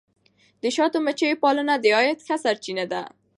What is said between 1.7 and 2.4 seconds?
د عاید ښه